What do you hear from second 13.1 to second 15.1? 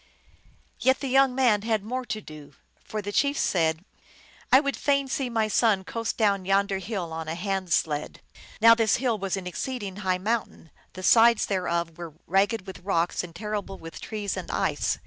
and terrible with trees and ice.